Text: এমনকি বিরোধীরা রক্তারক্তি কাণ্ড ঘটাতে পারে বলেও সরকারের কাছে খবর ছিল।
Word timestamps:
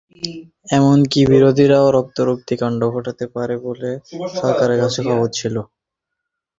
এমনকি 0.69 1.19
বিরোধীরা 1.31 1.77
রক্তারক্তি 1.89 2.55
কাণ্ড 2.61 2.81
ঘটাতে 2.95 3.25
পারে 3.35 3.55
বলেও 3.65 3.95
সরকারের 4.35 4.77
কাছে 4.83 4.99
খবর 5.07 5.27
ছিল। 5.37 5.55